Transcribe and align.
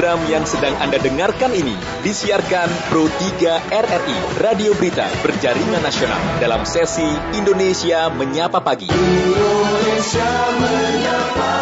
Program 0.00 0.32
yang 0.32 0.48
sedang 0.48 0.72
Anda 0.80 0.96
dengarkan 0.96 1.52
ini 1.52 1.76
disiarkan 2.00 2.72
Pro 2.88 3.04
3 3.04 3.68
RRI, 3.68 4.18
Radio 4.40 4.72
Berita 4.72 5.04
Berjaringan 5.20 5.84
Nasional 5.84 6.40
dalam 6.40 6.64
sesi 6.64 7.04
Indonesia 7.36 8.08
Menyapa 8.08 8.64
Pagi. 8.64 8.88
Indonesia 8.88 10.30
Menyapa. 10.56 11.59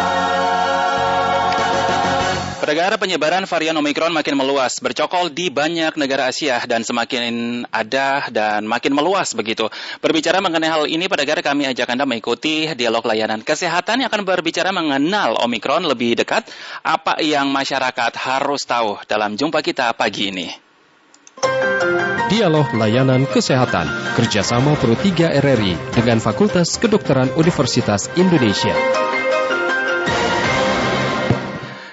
Pendengar 2.69 3.01
penyebaran 3.01 3.49
varian 3.49 3.73
Omikron 3.81 4.13
makin 4.13 4.37
meluas, 4.37 4.77
bercokol 4.77 5.33
di 5.33 5.49
banyak 5.49 5.97
negara 5.97 6.29
Asia 6.29 6.61
dan 6.69 6.85
semakin 6.85 7.65
ada 7.73 8.29
dan 8.29 8.69
makin 8.69 8.93
meluas 8.93 9.33
begitu. 9.33 9.73
Berbicara 10.05 10.37
mengenai 10.37 10.69
hal 10.69 10.85
ini, 10.85 11.09
pendengar 11.09 11.41
kami 11.41 11.65
ajak 11.65 11.89
Anda 11.89 12.05
mengikuti 12.05 12.69
dialog 12.77 13.01
layanan 13.09 13.41
kesehatan 13.41 14.05
yang 14.05 14.13
akan 14.13 14.21
berbicara 14.21 14.69
mengenal 14.69 15.41
Omikron 15.41 15.81
lebih 15.81 16.21
dekat, 16.21 16.45
apa 16.85 17.17
yang 17.25 17.49
masyarakat 17.49 18.13
harus 18.21 18.61
tahu 18.69 19.01
dalam 19.09 19.33
jumpa 19.33 19.65
kita 19.65 19.89
pagi 19.97 20.29
ini. 20.29 20.53
Dialog 22.29 22.69
Layanan 22.77 23.25
Kesehatan 23.25 24.13
kerjasama 24.13 24.77
Pro 24.77 24.93
3 24.93 25.41
RRI 25.41 25.73
dengan 25.97 26.21
Fakultas 26.21 26.77
Kedokteran 26.77 27.33
Universitas 27.33 28.13
Indonesia. 28.13 28.77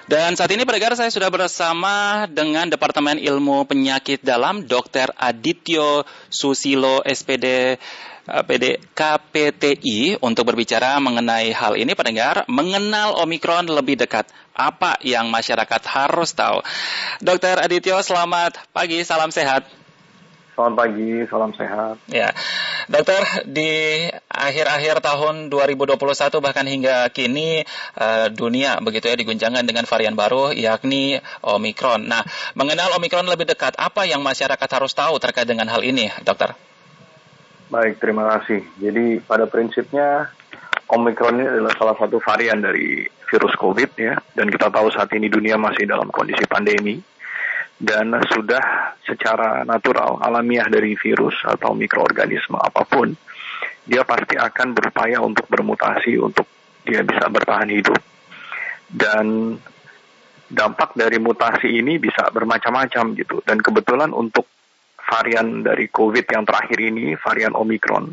Dan 0.06 0.38
saat 0.38 0.54
ini 0.54 0.62
pendengar 0.62 0.94
saya 0.94 1.10
sudah 1.10 1.26
bersama 1.34 2.30
dengan 2.30 2.70
Departemen 2.70 3.18
Ilmu 3.18 3.66
Penyakit 3.66 4.22
Dalam 4.22 4.62
Dr. 4.62 5.10
Adityo 5.18 6.06
Susilo 6.30 7.02
SPD 7.02 7.74
eh, 7.74 8.42
PD 8.46 8.78
KPTI 8.94 10.22
untuk 10.22 10.46
berbicara 10.46 11.02
mengenai 11.02 11.50
hal 11.50 11.74
ini 11.74 11.98
pendengar 11.98 12.46
mengenal 12.46 13.18
Omikron 13.18 13.66
lebih 13.66 13.98
dekat 13.98 14.30
apa 14.54 14.94
yang 15.02 15.26
masyarakat 15.26 15.82
harus 15.90 16.30
tahu. 16.38 16.62
Dr. 17.18 17.66
Adityo 17.66 17.98
selamat 17.98 18.62
pagi 18.70 19.02
salam 19.02 19.34
sehat. 19.34 19.66
Selamat 20.56 20.88
pagi, 20.88 21.20
salam 21.28 21.52
sehat. 21.52 22.00
Ya, 22.08 22.32
dokter 22.88 23.20
di 23.44 24.08
akhir-akhir 24.24 25.04
tahun 25.04 25.52
2021 25.52 26.00
bahkan 26.40 26.64
hingga 26.64 27.12
kini 27.12 27.60
uh, 28.00 28.32
dunia 28.32 28.80
begitu 28.80 29.12
ya 29.12 29.20
diguncangkan 29.20 29.68
dengan 29.68 29.84
varian 29.84 30.16
baru 30.16 30.56
yakni 30.56 31.20
Omikron. 31.44 32.08
Nah, 32.08 32.24
mengenal 32.56 32.96
Omikron 32.96 33.28
lebih 33.28 33.44
dekat, 33.44 33.76
apa 33.76 34.08
yang 34.08 34.24
masyarakat 34.24 34.64
harus 34.64 34.96
tahu 34.96 35.20
terkait 35.20 35.44
dengan 35.44 35.68
hal 35.68 35.84
ini, 35.84 36.08
dokter? 36.24 36.56
Baik, 37.68 38.00
terima 38.00 38.24
kasih. 38.40 38.64
Jadi 38.80 39.20
pada 39.28 39.44
prinsipnya 39.44 40.32
Omikron 40.88 41.36
ini 41.36 41.52
adalah 41.52 41.76
salah 41.76 42.00
satu 42.00 42.16
varian 42.24 42.64
dari 42.64 43.04
virus 43.28 43.52
COVID 43.60 43.90
ya, 44.00 44.16
dan 44.32 44.48
kita 44.48 44.72
tahu 44.72 44.88
saat 44.88 45.12
ini 45.12 45.28
dunia 45.28 45.60
masih 45.60 45.84
dalam 45.84 46.08
kondisi 46.08 46.48
pandemi 46.48 46.96
dan 47.76 48.08
sudah 48.32 48.96
secara 49.04 49.60
natural 49.68 50.16
alamiah 50.24 50.64
dari 50.66 50.96
virus 50.96 51.36
atau 51.44 51.76
mikroorganisme 51.76 52.56
apa 52.56 52.88
pun 52.88 53.12
dia 53.86 54.02
pasti 54.02 54.34
akan 54.34 54.74
berupaya 54.74 55.22
untuk 55.22 55.46
bermutasi 55.46 56.18
untuk 56.18 56.48
dia 56.82 57.06
bisa 57.06 57.30
bertahan 57.30 57.70
hidup. 57.70 57.98
Dan 58.86 59.54
dampak 60.46 60.94
dari 60.94 61.18
mutasi 61.18 61.82
ini 61.82 61.98
bisa 61.98 62.30
bermacam-macam 62.30 63.04
gitu. 63.18 63.42
Dan 63.42 63.58
kebetulan 63.62 64.10
untuk 64.10 64.46
varian 65.06 65.62
dari 65.62 65.86
COVID 65.86 66.26
yang 66.26 66.42
terakhir 66.42 66.78
ini 66.82 67.14
varian 67.18 67.54
Omicron 67.54 68.10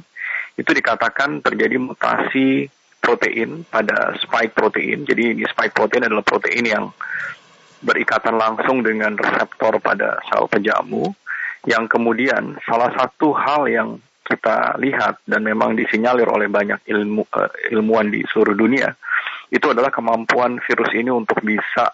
itu 0.53 0.69
dikatakan 0.69 1.41
terjadi 1.41 1.81
mutasi 1.81 2.69
protein 3.01 3.65
pada 3.65 4.13
spike 4.21 4.53
protein. 4.53 5.05
Jadi 5.05 5.33
ini 5.37 5.43
spike 5.49 5.73
protein 5.73 6.05
adalah 6.05 6.21
protein 6.21 6.65
yang 6.65 6.85
berikatan 7.83 8.39
langsung 8.39 8.81
dengan 8.81 9.19
reseptor 9.19 9.77
pada 9.83 10.17
sel 10.31 10.47
penjamu 10.47 11.11
yang 11.67 11.87
kemudian 11.87 12.59
salah 12.63 12.91
satu 12.95 13.35
hal 13.35 13.67
yang 13.67 13.99
kita 14.23 14.79
lihat 14.79 15.19
dan 15.27 15.43
memang 15.43 15.75
disinyalir 15.75 16.27
oleh 16.27 16.47
banyak 16.47 16.79
ilmu 16.87 17.27
uh, 17.27 17.51
ilmuwan 17.75 18.07
di 18.07 18.23
seluruh 18.31 18.55
dunia 18.55 18.95
itu 19.51 19.67
adalah 19.69 19.91
kemampuan 19.91 20.57
virus 20.63 20.91
ini 20.95 21.11
untuk 21.11 21.43
bisa 21.43 21.91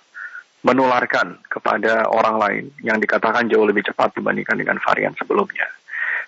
menularkan 0.63 1.40
kepada 1.47 2.08
orang 2.08 2.36
lain 2.40 2.66
yang 2.84 3.00
dikatakan 3.00 3.47
jauh 3.47 3.68
lebih 3.68 3.84
cepat 3.90 4.16
dibandingkan 4.16 4.59
dengan 4.59 4.78
varian 4.80 5.16
sebelumnya. 5.16 5.68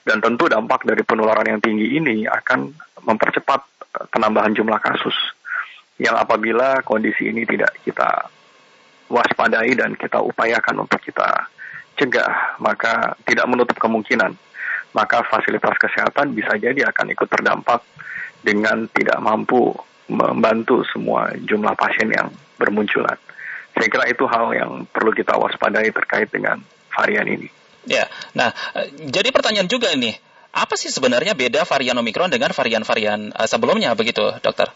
Dan 0.02 0.24
tentu 0.24 0.47
dampak 0.50 0.88
dari 0.88 1.03
penularan 1.06 1.46
yang 1.46 1.62
tinggi 1.62 2.00
ini 2.00 2.25
akan 2.25 2.72
mempercepat 3.06 3.62
eh, 4.00 4.06
penambahan 4.09 4.56
jumlah 4.56 4.80
kasus 4.81 5.16
yang 6.02 6.18
apabila 6.18 6.81
kondisi 6.81 7.30
ini 7.30 7.46
tidak 7.46 7.78
kita 7.85 8.31
waspadai 9.11 9.75
dan 9.75 9.99
kita 9.99 10.23
upayakan 10.23 10.88
untuk 10.88 11.03
kita 11.03 11.51
cegah, 11.99 12.55
maka 12.63 13.19
tidak 13.27 13.45
menutup 13.51 13.75
kemungkinan 13.75 14.31
maka 14.91 15.23
fasilitas 15.27 15.75
kesehatan 15.79 16.35
bisa 16.35 16.55
jadi 16.59 16.88
akan 16.91 17.16
ikut 17.16 17.27
terdampak 17.31 17.81
dengan 18.44 18.88
tidak 18.91 19.19
mampu 19.23 19.72
membantu 20.11 20.83
semua 20.91 21.31
jumlah 21.39 21.72
pasien 21.79 22.11
yang 22.11 22.27
bermunculan. 22.59 23.16
Saya 23.72 23.88
kira 23.88 24.05
itu 24.11 24.27
hal 24.27 24.51
yang 24.51 24.72
perlu 24.91 25.16
kita 25.16 25.39
waspadai 25.39 25.88
terkait 25.95 26.28
dengan 26.28 26.59
varian 26.91 27.23
ini. 27.23 27.47
Ya, 27.88 28.11
nah 28.35 28.51
jadi 28.99 29.31
pertanyaan 29.31 29.72
juga 29.72 29.95
ini, 29.95 30.11
apa 30.51 30.75
sih 30.75 30.91
sebenarnya 30.91 31.33
beda 31.33 31.63
varian 31.63 31.95
Omikron 31.97 32.29
dengan 32.29 32.51
varian-varian 32.51 33.31
uh, 33.31 33.47
sebelumnya 33.47 33.95
begitu, 33.95 34.35
dokter? 34.43 34.69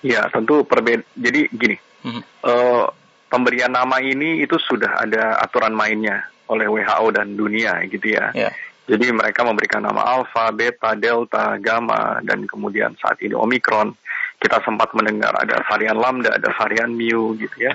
Ya, 0.00 0.26
tentu 0.32 0.64
perbeda. 0.64 1.04
Jadi 1.14 1.52
gini, 1.52 1.76
mm 1.76 2.10
-hmm. 2.10 2.22
uh, 2.48 2.86
pemberian 3.30 3.72
nama 3.72 3.98
ini 4.02 4.42
itu 4.42 4.56
sudah 4.58 5.02
ada 5.02 5.40
aturan 5.42 5.74
mainnya 5.74 6.26
oleh 6.46 6.66
WHO 6.70 7.06
dan 7.14 7.34
dunia 7.34 7.82
gitu 7.90 8.14
ya. 8.14 8.30
Yeah. 8.32 8.52
Jadi 8.86 9.10
mereka 9.10 9.42
memberikan 9.42 9.82
nama 9.82 9.98
alpha, 9.98 10.54
beta, 10.54 10.94
delta, 10.94 11.58
gamma 11.58 12.22
dan 12.22 12.46
kemudian 12.46 12.94
saat 13.02 13.18
ini 13.18 13.34
omikron. 13.34 13.98
Kita 14.38 14.62
sempat 14.62 14.94
mendengar 14.94 15.34
ada 15.34 15.58
varian 15.66 15.98
lambda, 15.98 16.38
ada 16.38 16.54
varian 16.54 16.94
mu 16.94 17.34
gitu 17.34 17.66
ya. 17.66 17.74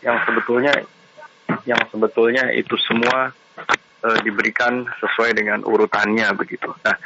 Yang 0.00 0.16
sebetulnya 0.24 0.72
yang 1.68 1.80
sebetulnya 1.92 2.48
itu 2.56 2.80
semua 2.80 3.28
e, 4.00 4.08
diberikan 4.24 4.88
sesuai 5.04 5.36
dengan 5.36 5.60
urutannya 5.68 6.32
begitu. 6.32 6.72
Nah, 6.80 6.96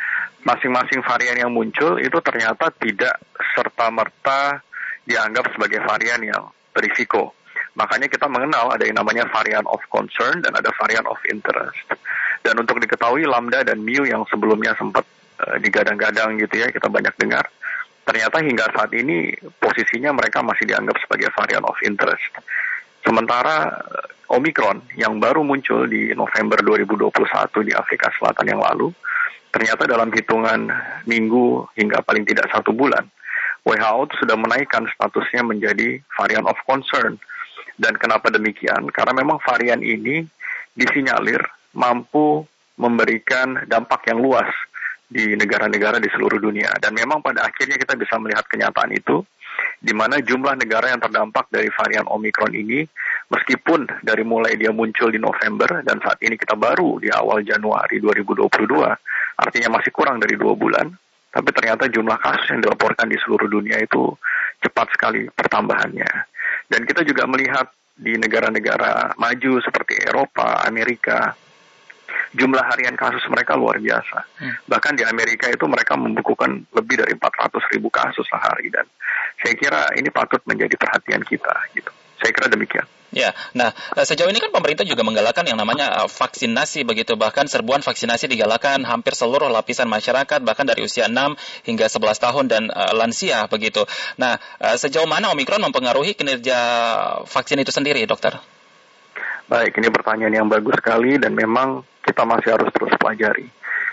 masing-masing 0.47 1.03
varian 1.03 1.43
yang 1.43 1.51
muncul 1.51 1.99
itu 1.99 2.19
ternyata 2.23 2.71
tidak 2.79 3.19
serta 3.59 3.91
merta 3.91 4.63
dianggap 5.03 5.51
sebagai 5.51 5.83
varian 5.83 6.23
yang 6.23 6.43
berisiko. 6.71 7.35
Makanya 7.73 8.09
kita 8.09 8.29
mengenal 8.29 8.77
ada 8.77 8.85
yang 8.85 9.01
namanya 9.01 9.25
varian 9.33 9.65
of 9.65 9.81
concern 9.89 10.45
dan 10.45 10.53
ada 10.53 10.69
varian 10.77 11.09
of 11.09 11.17
interest. 11.33 11.89
Dan 12.45 12.61
untuk 12.61 12.77
diketahui 12.83 13.25
lambda 13.25 13.65
dan 13.65 13.81
mu 13.81 14.05
yang 14.05 14.29
sebelumnya 14.29 14.77
sempat 14.77 15.07
uh, 15.41 15.57
digadang-gadang 15.57 16.37
gitu 16.37 16.61
ya, 16.61 16.69
kita 16.69 16.93
banyak 16.93 17.15
dengar. 17.17 17.49
Ternyata 18.03 18.43
hingga 18.45 18.67
saat 18.77 18.93
ini 18.93 19.33
posisinya 19.57 20.13
mereka 20.13 20.45
masih 20.45 20.69
dianggap 20.69 21.01
sebagai 21.01 21.33
varian 21.33 21.65
of 21.65 21.79
interest. 21.81 22.35
Sementara 23.01 23.73
uh, 23.73 24.37
Omicron 24.37 24.85
yang 25.01 25.17
baru 25.17 25.41
muncul 25.41 25.89
di 25.89 26.13
November 26.13 26.61
2021 26.61 27.09
di 27.69 27.73
Afrika 27.73 28.13
Selatan 28.21 28.53
yang 28.53 28.61
lalu, 28.61 28.93
ternyata 29.49 29.89
dalam 29.89 30.13
hitungan 30.13 30.69
minggu 31.09 31.73
hingga 31.77 32.05
paling 32.05 32.29
tidak 32.29 32.53
satu 32.53 32.77
bulan, 32.77 33.09
WHO 33.63 34.19
sudah 34.19 34.37
menaikkan 34.37 34.85
statusnya 34.93 35.47
menjadi 35.47 36.03
varian 36.19 36.45
of 36.45 36.59
concern 36.67 37.17
dan 37.83 37.99
kenapa 37.99 38.31
demikian? 38.31 38.87
Karena 38.95 39.11
memang 39.11 39.43
varian 39.43 39.83
ini 39.83 40.23
disinyalir 40.79 41.43
mampu 41.75 42.47
memberikan 42.79 43.67
dampak 43.67 44.07
yang 44.07 44.23
luas 44.23 44.49
di 45.11 45.35
negara-negara 45.37 45.99
di 45.99 46.09
seluruh 46.09 46.41
dunia. 46.41 46.73
Dan 46.81 46.97
memang 46.97 47.21
pada 47.21 47.45
akhirnya 47.45 47.77
kita 47.77 47.99
bisa 47.99 48.17
melihat 48.23 48.49
kenyataan 48.49 48.95
itu, 48.97 49.21
di 49.83 49.93
mana 49.93 50.23
jumlah 50.23 50.57
negara 50.57 50.89
yang 50.89 51.03
terdampak 51.03 51.53
dari 51.53 51.69
varian 51.69 52.09
Omicron 52.09 52.57
ini, 52.57 52.87
meskipun 53.29 54.01
dari 54.01 54.25
mulai 54.25 54.57
dia 54.57 54.73
muncul 54.73 55.13
di 55.13 55.21
November, 55.21 55.85
dan 55.85 56.01
saat 56.01 56.17
ini 56.25 56.41
kita 56.41 56.57
baru 56.57 56.97
di 57.03 57.13
awal 57.13 57.45
Januari 57.45 58.01
2022, 58.01 58.49
artinya 59.37 59.69
masih 59.77 59.93
kurang 59.93 60.17
dari 60.17 60.41
dua 60.41 60.57
bulan, 60.57 60.89
tapi 61.29 61.49
ternyata 61.53 61.93
jumlah 61.93 62.17
kasus 62.17 62.49
yang 62.57 62.65
dilaporkan 62.65 63.09
di 63.13 63.21
seluruh 63.21 63.49
dunia 63.53 63.77
itu 63.85 64.17
cepat 64.65 64.97
sekali 64.97 65.29
pertambahannya. 65.29 66.33
Dan 66.73 66.89
kita 66.89 67.05
juga 67.05 67.29
melihat 67.29 67.69
di 68.03 68.19
negara-negara 68.19 69.15
maju 69.15 69.53
seperti 69.63 70.03
Eropa, 70.03 70.67
Amerika, 70.67 71.33
jumlah 72.35 72.65
harian 72.67 72.99
kasus 72.99 73.23
mereka 73.31 73.55
luar 73.55 73.79
biasa. 73.79 74.19
Hmm. 74.43 74.55
Bahkan 74.67 74.99
di 74.99 75.05
Amerika 75.07 75.47
itu 75.49 75.65
mereka 75.71 75.95
membukukan 75.95 76.67
lebih 76.75 77.01
dari 77.01 77.15
400 77.15 77.73
ribu 77.73 77.89
kasus 77.89 78.27
sehari 78.27 78.69
dan 78.75 78.85
saya 79.39 79.55
kira 79.55 79.83
ini 79.97 80.11
patut 80.11 80.43
menjadi 80.45 80.75
perhatian 80.75 81.23
kita 81.23 81.55
gitu. 81.79 81.93
Saya 82.19 82.31
kira 82.35 82.51
demikian. 82.51 82.87
Ya, 83.13 83.37
nah 83.53 83.77
eh, 83.93 84.09
sejauh 84.09 84.33
ini 84.33 84.41
kan 84.41 84.49
pemerintah 84.49 84.89
juga 84.89 85.05
menggalakkan 85.05 85.45
yang 85.45 85.61
namanya 85.61 86.05
eh, 86.05 86.09
vaksinasi 86.09 86.89
begitu, 86.89 87.13
bahkan 87.21 87.45
serbuan 87.45 87.85
vaksinasi 87.85 88.25
digalakan 88.25 88.89
hampir 88.89 89.13
seluruh 89.13 89.53
lapisan 89.53 89.85
masyarakat, 89.85 90.41
bahkan 90.41 90.65
dari 90.65 90.81
usia 90.89 91.13
6 91.13 91.37
hingga 91.69 91.93
11 91.93 92.25
tahun 92.25 92.45
dan 92.49 92.63
uh, 92.73 92.97
lansia 92.97 93.45
begitu. 93.53 93.85
Nah, 94.17 94.41
uh, 94.65 94.77
sejauh 94.81 95.05
mana 95.05 95.29
Omikron 95.29 95.61
mempengaruhi 95.61 96.17
kinerja 96.17 96.57
vaksin 97.29 97.61
itu 97.61 97.69
sendiri, 97.69 98.01
dokter? 98.09 98.41
Baik, 99.45 99.77
ini 99.77 99.93
pertanyaan 99.93 100.33
yang 100.33 100.49
bagus 100.49 100.81
sekali 100.81 101.21
dan 101.21 101.37
memang 101.37 101.85
kita 102.01 102.25
masih 102.25 102.57
harus 102.57 102.73
terus 102.73 102.97
pelajari. 102.97 103.45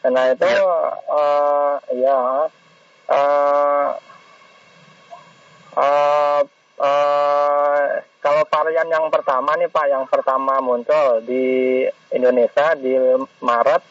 Karena 0.01 0.33
itu 0.33 0.49
ya, 0.49 0.65
uh, 1.13 1.77
ya 1.93 2.49
uh, 3.13 3.89
Uh, 5.75 6.41
uh, 6.79 7.85
kalau 8.23 8.43
varian 8.49 8.89
yang 8.89 9.07
pertama 9.13 9.53
nih 9.59 9.69
Pak, 9.69 9.87
yang 9.91 10.05
pertama 10.09 10.63
muncul 10.63 11.21
di 11.27 11.85
Indonesia 12.15 12.73
di 12.79 12.95
Maret 13.43 13.83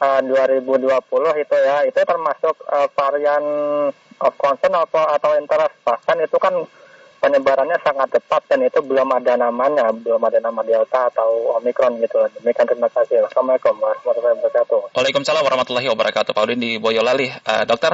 uh, 0.00 0.20
2020 0.24 1.44
itu 1.44 1.56
ya, 1.60 1.76
itu 1.86 2.00
termasuk 2.00 2.56
uh, 2.66 2.88
varian 2.96 3.44
of 4.20 4.34
concern 4.40 4.74
atau 4.74 5.04
atau 5.06 5.30
interest. 5.36 5.76
Bahkan 5.84 6.16
itu 6.24 6.36
kan 6.40 6.54
penyebarannya 7.20 7.76
sangat 7.84 8.16
cepat 8.16 8.42
dan 8.48 8.64
itu 8.64 8.80
belum 8.80 9.12
ada 9.12 9.36
namanya, 9.36 9.92
belum 9.92 10.24
ada 10.24 10.40
nama 10.40 10.64
Delta 10.64 11.12
atau 11.12 11.60
Omicron 11.60 12.00
gitu. 12.00 12.16
Demikian 12.40 12.64
terima 12.64 12.88
kasih. 12.88 13.28
Assalamualaikum 13.28 13.76
warahmatullahi 13.76 14.34
wabarakatuh. 14.40 14.96
Waalaikumsalam 14.96 15.44
warahmatullahi 15.44 15.88
wabarakatuh. 15.92 16.32
Pak 16.32 16.42
Udin 16.48 16.60
di 16.64 16.80
Boyolali. 16.80 17.28
Uh, 17.44 17.64
dokter, 17.68 17.92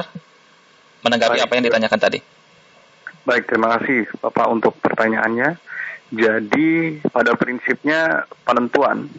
menanggapi 1.03 1.43
Baik. 1.43 1.45
apa 1.45 1.53
yang 1.59 1.65
ditanyakan 1.67 1.99
tadi? 1.99 2.36
Baik, 3.27 3.43
terima 3.51 3.75
kasih 3.75 4.07
Bapak 4.23 4.47
untuk 4.47 4.79
pertanyaannya. 4.79 5.59
Jadi 6.15 7.03
pada 7.11 7.35
prinsipnya 7.35 8.23
penentuan 8.47 9.11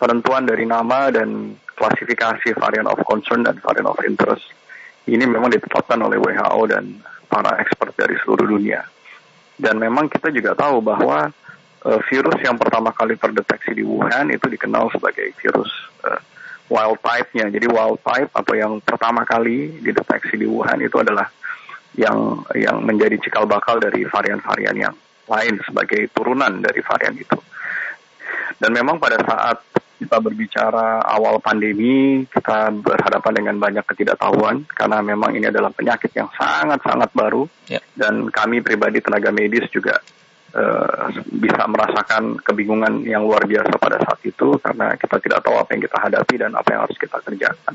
penentuan 0.00 0.48
dari 0.48 0.64
nama 0.64 1.12
dan 1.12 1.52
klasifikasi 1.76 2.56
varian 2.56 2.88
of 2.88 2.96
concern 3.04 3.44
dan 3.44 3.60
varian 3.60 3.84
of 3.84 4.00
interest 4.08 4.48
ini 5.04 5.28
memang 5.28 5.52
ditetapkan 5.52 6.00
oleh 6.00 6.16
WHO 6.16 6.64
dan 6.64 6.96
para 7.28 7.60
expert 7.60 7.92
dari 7.92 8.16
seluruh 8.24 8.56
dunia. 8.56 8.88
Dan 9.60 9.76
memang 9.76 10.08
kita 10.08 10.32
juga 10.32 10.56
tahu 10.56 10.80
bahwa 10.80 11.28
uh, 11.84 12.00
virus 12.08 12.40
yang 12.40 12.56
pertama 12.56 12.88
kali 12.96 13.20
terdeteksi 13.20 13.76
di 13.76 13.84
Wuhan 13.84 14.32
itu 14.32 14.48
dikenal 14.48 14.88
sebagai 14.96 15.28
virus 15.36 15.68
uh, 16.08 16.16
wild 16.72 16.96
type-nya. 17.04 17.52
Jadi 17.52 17.68
wild 17.68 18.00
type 18.00 18.32
atau 18.32 18.54
yang 18.56 18.80
pertama 18.80 19.28
kali 19.28 19.76
dideteksi 19.84 20.40
di 20.40 20.48
Wuhan 20.48 20.80
itu 20.80 20.96
adalah 20.96 21.28
yang 21.96 22.44
yang 22.56 22.80
menjadi 22.80 23.20
cikal 23.20 23.44
bakal 23.44 23.76
dari 23.76 24.04
varian-varian 24.08 24.76
yang 24.76 24.94
lain 25.28 25.60
sebagai 25.64 26.08
turunan 26.12 26.60
dari 26.60 26.80
varian 26.80 27.14
itu. 27.16 27.38
Dan 28.56 28.70
memang 28.72 28.96
pada 29.02 29.18
saat 29.22 29.58
kita 30.02 30.18
berbicara 30.18 30.98
awal 31.06 31.38
pandemi, 31.38 32.26
kita 32.26 32.74
berhadapan 32.74 33.32
dengan 33.38 33.56
banyak 33.62 33.84
ketidaktahuan 33.86 34.66
karena 34.66 34.98
memang 34.98 35.30
ini 35.38 35.46
adalah 35.46 35.70
penyakit 35.70 36.10
yang 36.18 36.26
sangat-sangat 36.34 37.10
baru 37.14 37.46
ya. 37.70 37.78
dan 37.94 38.26
kami 38.34 38.66
pribadi 38.66 38.98
tenaga 38.98 39.30
medis 39.30 39.70
juga 39.70 40.02
uh, 40.58 41.06
bisa 41.30 41.62
merasakan 41.70 42.42
kebingungan 42.42 43.06
yang 43.06 43.22
luar 43.22 43.46
biasa 43.46 43.78
pada 43.78 44.02
saat 44.02 44.18
itu 44.26 44.58
karena 44.58 44.98
kita 44.98 45.16
tidak 45.22 45.38
tahu 45.46 45.54
apa 45.62 45.70
yang 45.70 45.82
kita 45.86 45.98
hadapi 46.02 46.34
dan 46.34 46.50
apa 46.58 46.68
yang 46.74 46.80
harus 46.82 46.98
kita 46.98 47.16
kerjakan 47.22 47.74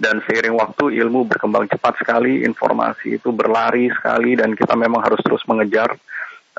dan 0.00 0.24
seiring 0.24 0.56
waktu 0.56 0.98
ilmu 1.02 1.28
berkembang 1.28 1.68
cepat 1.68 2.00
sekali, 2.00 2.44
informasi 2.46 3.20
itu 3.20 3.32
berlari 3.32 3.92
sekali 3.92 4.36
dan 4.38 4.56
kita 4.56 4.72
memang 4.76 5.04
harus 5.04 5.20
terus 5.20 5.44
mengejar 5.44 5.92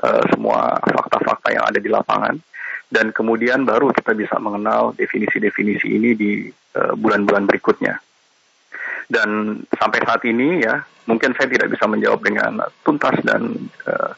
uh, 0.02 0.22
semua 0.30 0.78
fakta-fakta 0.78 1.48
yang 1.54 1.64
ada 1.66 1.78
di 1.82 1.90
lapangan 1.90 2.36
dan 2.94 3.10
kemudian 3.10 3.66
baru 3.66 3.90
kita 3.90 4.14
bisa 4.14 4.38
mengenal 4.38 4.94
definisi-definisi 4.94 5.88
ini 5.90 6.10
di 6.14 6.46
uh, 6.78 6.94
bulan-bulan 6.94 7.48
berikutnya. 7.50 7.98
Dan 9.04 9.60
sampai 9.68 10.00
saat 10.06 10.22
ini 10.24 10.64
ya, 10.64 10.80
mungkin 11.10 11.36
saya 11.36 11.50
tidak 11.50 11.74
bisa 11.74 11.84
menjawab 11.90 12.22
dengan 12.24 12.64
tuntas 12.86 13.18
dan 13.26 13.68
uh, 13.84 14.12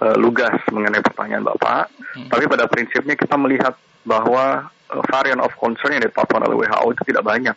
uh, 0.00 0.16
lugas 0.16 0.56
mengenai 0.72 1.04
pertanyaan 1.04 1.44
Bapak, 1.44 1.90
hmm. 1.90 2.28
tapi 2.32 2.46
pada 2.48 2.64
prinsipnya 2.70 3.18
kita 3.18 3.36
melihat 3.36 3.74
bahwa 4.06 4.70
uh, 4.94 5.02
varian 5.12 5.42
of 5.42 5.52
concern 5.60 5.98
yang 5.98 6.06
ditetapkan 6.06 6.40
oleh 6.46 6.64
WHO 6.64 6.86
itu 6.96 7.02
tidak 7.12 7.24
banyak 7.26 7.56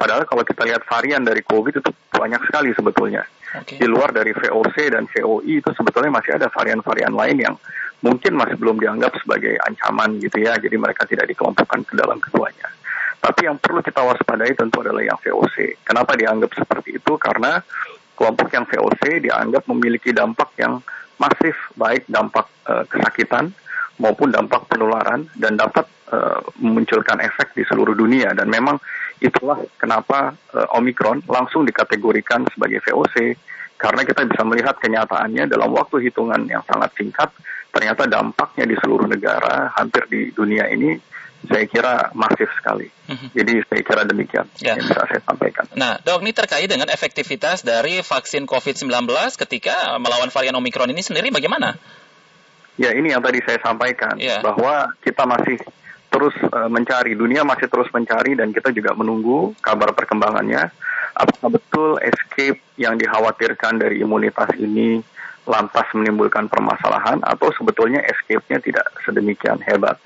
Padahal 0.00 0.24
kalau 0.24 0.40
kita 0.48 0.64
lihat 0.64 0.80
varian 0.88 1.20
dari 1.20 1.44
COVID 1.44 1.84
itu 1.84 1.92
banyak 2.08 2.40
sekali 2.48 2.72
sebetulnya. 2.72 3.20
Okay. 3.52 3.76
Di 3.76 3.84
luar 3.84 4.16
dari 4.16 4.32
VOC 4.32 4.96
dan 4.96 5.04
VOI 5.04 5.60
itu 5.60 5.70
sebetulnya 5.76 6.08
masih 6.08 6.40
ada 6.40 6.48
varian-varian 6.48 7.12
lain 7.12 7.36
yang 7.36 7.54
mungkin 8.00 8.32
masih 8.32 8.56
belum 8.56 8.80
dianggap 8.80 9.12
sebagai 9.20 9.60
ancaman 9.60 10.16
gitu 10.24 10.40
ya. 10.40 10.56
Jadi 10.56 10.72
mereka 10.80 11.04
tidak 11.04 11.28
dikelompokkan 11.28 11.84
ke 11.84 12.00
dalam 12.00 12.16
keduanya. 12.16 12.72
Tapi 13.20 13.44
yang 13.44 13.60
perlu 13.60 13.84
kita 13.84 14.00
waspadai 14.00 14.56
tentu 14.56 14.80
adalah 14.80 15.04
yang 15.04 15.20
VOC. 15.20 15.84
Kenapa 15.84 16.16
dianggap 16.16 16.56
seperti 16.56 16.96
itu? 16.96 17.12
Karena 17.20 17.60
kelompok 18.16 18.48
yang 18.56 18.64
VOC 18.64 19.20
dianggap 19.28 19.68
memiliki 19.68 20.16
dampak 20.16 20.56
yang 20.56 20.80
masif, 21.20 21.52
baik 21.76 22.08
dampak 22.08 22.48
uh, 22.64 22.88
kesakitan 22.88 23.52
maupun 24.00 24.32
dampak 24.32 24.64
penularan 24.72 25.28
dan 25.36 25.60
dapat 25.60 25.84
uh, 26.08 26.40
memunculkan 26.56 27.20
efek 27.20 27.52
di 27.52 27.68
seluruh 27.68 27.92
dunia. 27.92 28.32
Dan 28.32 28.48
memang 28.48 28.80
Itulah 29.20 29.60
kenapa 29.76 30.32
uh, 30.56 30.76
Omikron 30.80 31.20
langsung 31.28 31.68
dikategorikan 31.68 32.48
sebagai 32.50 32.80
VOC 32.84 33.36
karena 33.76 34.04
kita 34.04 34.24
bisa 34.28 34.42
melihat 34.44 34.76
kenyataannya 34.76 35.48
dalam 35.48 35.72
waktu 35.72 36.08
hitungan 36.08 36.44
yang 36.48 36.64
sangat 36.64 36.92
singkat 36.96 37.32
ternyata 37.70 38.04
dampaknya 38.08 38.66
di 38.66 38.76
seluruh 38.76 39.06
negara 39.06 39.72
hampir 39.76 40.04
di 40.10 40.34
dunia 40.34 40.68
ini 40.68 40.98
saya 41.48 41.64
kira 41.64 42.12
masif 42.12 42.52
sekali. 42.52 42.84
Mm-hmm. 43.08 43.28
Jadi 43.32 43.52
saya 43.64 43.80
kira 43.80 44.02
demikian 44.04 44.46
ya. 44.60 44.76
yang 44.76 44.84
bisa 44.84 45.08
saya 45.08 45.22
sampaikan. 45.24 45.64
Nah, 45.72 45.96
dok, 46.04 46.20
ini 46.20 46.36
terkait 46.36 46.68
dengan 46.68 46.92
efektivitas 46.92 47.64
dari 47.64 48.04
vaksin 48.04 48.44
COVID-19 48.44 49.08
ketika 49.40 49.96
melawan 49.96 50.28
varian 50.28 50.52
Omikron 50.60 50.92
ini 50.92 51.00
sendiri 51.00 51.32
bagaimana? 51.32 51.80
Ya, 52.76 52.92
ini 52.92 53.12
yang 53.12 53.24
tadi 53.24 53.40
saya 53.40 53.56
sampaikan 53.64 54.20
ya. 54.20 54.44
bahwa 54.44 54.92
kita 55.00 55.24
masih 55.24 55.56
terus 56.10 56.34
uh, 56.50 56.66
mencari, 56.66 57.14
dunia 57.14 57.46
masih 57.46 57.70
terus 57.70 57.86
mencari 57.94 58.34
dan 58.34 58.50
kita 58.50 58.74
juga 58.74 58.92
menunggu 58.98 59.54
kabar 59.62 59.94
perkembangannya. 59.94 60.68
Apakah 61.14 61.48
betul 61.54 61.98
escape 62.02 62.58
yang 62.78 62.98
dikhawatirkan 62.98 63.78
dari 63.78 64.02
imunitas 64.02 64.50
ini 64.58 65.02
lantas 65.48 65.86
menimbulkan 65.96 66.46
permasalahan 66.46 67.18
atau 67.24 67.50
sebetulnya 67.56 68.04
escape-nya 68.04 68.60
tidak 68.60 68.86
sedemikian 69.02 69.58
hebat. 69.64 69.96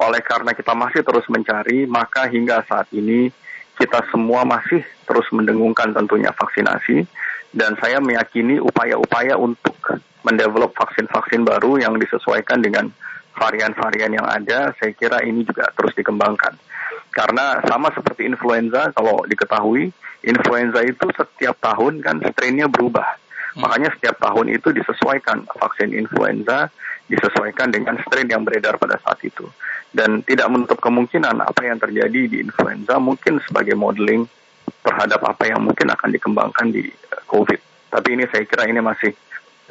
Oleh 0.00 0.22
karena 0.22 0.52
kita 0.56 0.72
masih 0.72 1.02
terus 1.02 1.26
mencari, 1.28 1.84
maka 1.84 2.28
hingga 2.30 2.62
saat 2.64 2.88
ini 2.94 3.28
kita 3.76 4.04
semua 4.08 4.48
masih 4.48 4.80
terus 5.04 5.28
mendengungkan 5.32 5.92
tentunya 5.92 6.32
vaksinasi 6.32 7.04
dan 7.52 7.76
saya 7.80 8.00
meyakini 8.00 8.56
upaya-upaya 8.60 9.36
untuk 9.36 9.76
mendevelop 10.24 10.72
vaksin-vaksin 10.74 11.44
baru 11.44 11.78
yang 11.78 11.94
disesuaikan 12.00 12.64
dengan 12.64 12.90
varian-varian 13.36 14.16
yang 14.16 14.26
ada, 14.26 14.72
saya 14.80 14.92
kira 14.96 15.22
ini 15.22 15.44
juga 15.44 15.68
terus 15.76 15.92
dikembangkan. 15.92 16.56
Karena 17.12 17.60
sama 17.64 17.92
seperti 17.92 18.28
influenza, 18.28 18.92
kalau 18.92 19.24
diketahui, 19.24 19.92
influenza 20.24 20.80
itu 20.84 21.06
setiap 21.16 21.56
tahun 21.60 22.04
kan 22.04 22.20
strainnya 22.32 22.68
berubah. 22.68 23.16
Hmm. 23.56 23.64
Makanya 23.64 23.92
setiap 23.96 24.20
tahun 24.20 24.52
itu 24.52 24.72
disesuaikan 24.72 25.48
vaksin 25.48 25.96
influenza, 25.96 26.68
disesuaikan 27.08 27.72
dengan 27.72 27.96
strain 28.04 28.28
yang 28.28 28.44
beredar 28.44 28.76
pada 28.76 29.00
saat 29.00 29.20
itu. 29.24 29.48
Dan 29.96 30.20
tidak 30.28 30.52
menutup 30.52 30.76
kemungkinan 30.82 31.40
apa 31.40 31.64
yang 31.64 31.80
terjadi 31.80 32.28
di 32.28 32.36
influenza 32.44 33.00
mungkin 33.00 33.40
sebagai 33.48 33.72
modeling 33.72 34.28
terhadap 34.84 35.24
apa 35.24 35.48
yang 35.48 35.62
mungkin 35.62 35.88
akan 35.88 36.10
dikembangkan 36.12 36.68
di 36.68 36.84
eh, 36.90 37.22
COVID. 37.30 37.90
Tapi 37.96 38.08
ini 38.12 38.28
saya 38.28 38.44
kira 38.44 38.68
ini 38.68 38.82
masih 38.82 39.14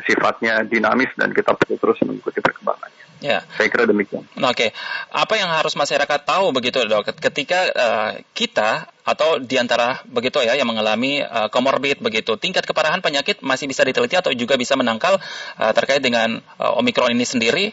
sifatnya 0.02 0.66
dinamis 0.66 1.12
dan 1.16 1.30
kita 1.32 1.54
perlu 1.56 1.78
terus 1.78 2.00
mengikuti 2.04 2.42
perkembangannya. 2.42 2.95
Ya. 3.26 3.42
Saya 3.58 3.74
kira 3.74 3.90
demikian. 3.90 4.22
Oke, 4.22 4.54
okay. 4.54 4.70
apa 5.10 5.34
yang 5.34 5.50
harus 5.50 5.74
masyarakat 5.74 6.30
tahu 6.30 6.54
begitu 6.54 6.86
dok? 6.86 7.10
Ketika 7.18 7.60
uh, 7.74 8.12
kita 8.38 8.86
atau 9.02 9.42
di 9.42 9.58
antara 9.58 10.06
begitu 10.06 10.46
ya 10.46 10.54
yang 10.54 10.70
mengalami 10.70 11.26
uh, 11.26 11.50
begitu, 11.98 12.38
tingkat 12.38 12.70
keparahan 12.70 13.02
penyakit 13.02 13.42
masih 13.42 13.66
bisa 13.66 13.82
diteliti 13.82 14.14
atau 14.14 14.30
juga 14.38 14.62
bisa 14.62 14.78
menangkal 14.78 15.18
uh, 15.58 15.74
terkait 15.74 16.06
dengan 16.06 16.38
uh, 16.62 16.78
omikron 16.78 17.18
ini 17.18 17.26
sendiri 17.26 17.66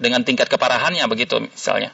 dengan 0.00 0.24
tingkat 0.24 0.48
keparahannya 0.48 1.04
begitu 1.12 1.44
misalnya? 1.44 1.92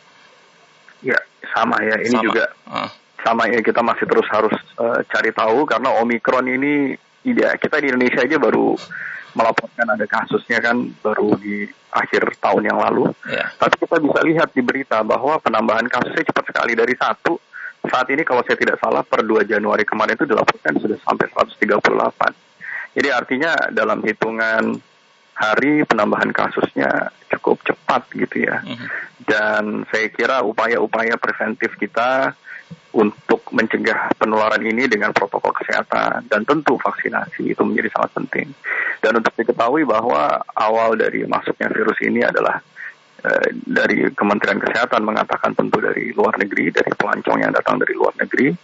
Ya 1.02 1.18
sama 1.50 1.82
ya, 1.82 1.98
ini 2.06 2.14
sama. 2.14 2.22
juga 2.22 2.44
uh. 2.70 2.90
sama 3.26 3.50
ya 3.50 3.58
kita 3.66 3.82
masih 3.82 4.06
terus 4.06 4.30
harus 4.30 4.54
uh, 4.78 5.02
cari 5.10 5.34
tahu 5.34 5.66
karena 5.66 5.90
omikron 5.98 6.46
ini 6.46 6.94
ya 7.34 7.58
kita 7.58 7.82
di 7.82 7.90
Indonesia 7.90 8.22
aja 8.22 8.36
baru 8.38 8.76
melaporkan 9.36 9.86
ada 9.92 10.06
kasusnya 10.08 10.58
kan 10.64 10.76
baru 11.04 11.36
di 11.36 11.68
akhir 11.92 12.40
tahun 12.40 12.72
yang 12.72 12.80
lalu. 12.80 13.12
Yeah. 13.28 13.52
Tapi 13.60 13.84
kita 13.84 14.00
bisa 14.00 14.20
lihat 14.24 14.48
di 14.56 14.64
berita 14.64 15.04
bahwa 15.04 15.36
penambahan 15.40 15.84
kasusnya 15.92 16.24
cepat 16.24 16.44
sekali 16.48 16.72
dari 16.72 16.96
satu. 16.96 17.36
Saat 17.86 18.08
ini 18.10 18.26
kalau 18.26 18.42
saya 18.42 18.58
tidak 18.58 18.80
salah 18.82 19.04
per 19.04 19.22
2 19.22 19.46
Januari 19.46 19.86
kemarin 19.86 20.18
itu 20.18 20.26
dilaporkan 20.26 20.80
sudah 20.80 20.98
sampai 21.04 21.28
138. 21.30 22.96
Jadi 22.96 23.08
artinya 23.12 23.52
dalam 23.70 24.00
hitungan 24.02 24.80
hari 25.36 25.84
penambahan 25.84 26.32
kasusnya 26.32 27.12
cukup 27.28 27.60
cepat 27.62 28.08
gitu 28.16 28.48
ya. 28.48 28.64
Mm 28.64 28.74
-hmm. 28.74 28.88
Dan 29.28 29.62
saya 29.92 30.08
kira 30.08 30.40
upaya-upaya 30.40 31.20
preventif 31.20 31.76
kita 31.76 32.32
untuk 32.96 33.44
mencegah 33.52 34.16
penularan 34.16 34.64
ini 34.64 34.88
dengan 34.88 35.12
protokol 35.12 35.52
kesehatan 35.52 36.32
dan 36.32 36.42
tentu 36.48 36.80
vaksinasi 36.80 37.52
itu 37.52 37.62
menjadi 37.62 37.92
sangat 37.92 38.10
penting. 38.16 38.48
Dan 39.04 39.20
untuk 39.20 39.36
diketahui 39.36 39.84
bahwa 39.84 40.40
awal 40.56 40.96
dari 40.96 41.28
masuknya 41.28 41.68
virus 41.68 42.00
ini 42.00 42.24
adalah 42.24 42.56
eh, 43.20 43.52
dari 43.52 44.08
Kementerian 44.16 44.56
Kesehatan 44.56 45.04
mengatakan 45.04 45.52
tentu 45.52 45.76
dari 45.76 46.16
luar 46.16 46.40
negeri, 46.40 46.72
dari 46.72 46.90
pelancong 46.96 47.44
yang 47.44 47.52
datang 47.52 47.76
dari 47.76 47.92
luar 47.92 48.16
negeri. 48.16 48.56